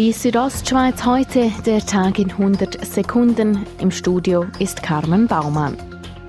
[0.00, 3.66] Die Südostschweiz heute, der Tag in 100 Sekunden.
[3.80, 5.76] Im Studio ist Carmen Baumann.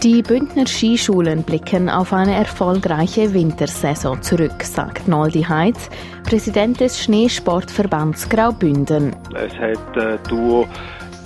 [0.03, 5.89] Die Bündner Skischulen blicken auf eine erfolgreiche Wintersaison zurück, sagt Noldi Heitz,
[6.25, 9.15] Präsident des Schneesportverbands Graubünden.
[9.33, 10.67] Es hat äh, durch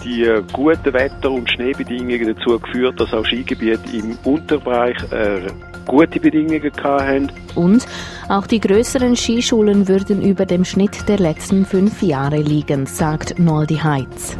[0.06, 5.48] die guten Wetter- und Schneebedingungen dazu geführt, dass auch Skigebiete im Unterbereich äh,
[5.86, 7.32] gute Bedingungen hatten.
[7.56, 7.86] Und
[8.30, 13.78] auch die größeren Skischulen würden über dem Schnitt der letzten fünf Jahre liegen, sagt Noldi
[13.78, 14.38] Heitz.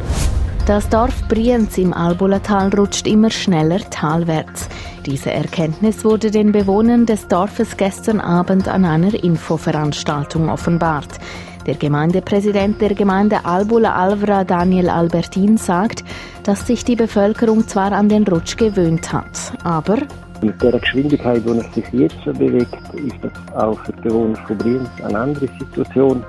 [0.66, 4.68] Das Dorf Brienz im Albulatal rutscht immer schneller talwärts.
[5.06, 11.20] Diese Erkenntnis wurde den Bewohnern des Dorfes gestern Abend an einer Infoveranstaltung offenbart.
[11.66, 16.04] Der Gemeindepräsident der Gemeinde Albula Alvra, Daniel Albertin, sagt,
[16.44, 19.98] dass sich die Bevölkerung zwar an den Rutsch gewöhnt hat, aber
[20.42, 24.58] mit der Geschwindigkeit, die es sich jetzt bewegt, ist das auch für die Bewohner von
[24.58, 26.22] Brienz eine andere Situation.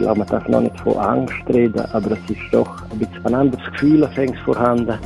[0.00, 3.34] Ja, man darf noch nicht von Angst reden, aber es ist doch ein bisschen ein
[3.34, 4.08] anderes Gefühl
[4.44, 4.98] vorhanden.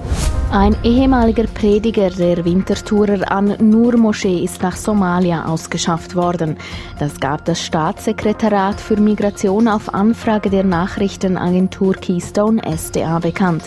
[0.50, 6.56] Ein ehemaliger Prediger der Wintertourer an Nur Moschee ist nach Somalia ausgeschafft worden.
[6.98, 13.64] Das gab das Staatssekretariat für Migration auf Anfrage der Nachrichtenagentur Keystone SDA bekannt.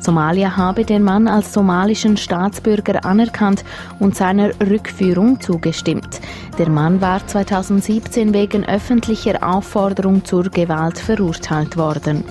[0.00, 3.64] Somalia habe den Mann als somalischen Staatsbürger anerkannt
[4.00, 6.20] und seiner Rückführung zugestimmt.
[6.58, 12.24] Der Mann war 2017 wegen öffentlicher Aufforderung zur Gewalt verurteilt worden.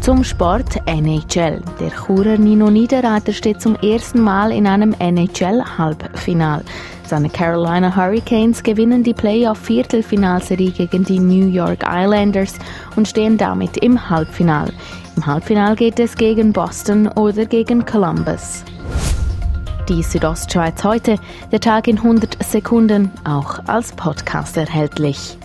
[0.00, 1.62] Zum Sport NHL.
[1.80, 6.62] Der Churer Nino Niederreiter steht zum ersten Mal in einem NHL-Halbfinal.
[7.04, 12.54] Seine Carolina Hurricanes gewinnen die Playoff-Viertelfinalserie gegen die New York Islanders
[12.96, 14.72] und stehen damit im Halbfinal.
[15.16, 18.64] Im Halbfinal geht es gegen Boston oder gegen Columbus.
[19.88, 21.16] Die Südostschweiz heute,
[21.50, 25.38] der Tag in 100 Sekunden, auch als Podcast erhältlich.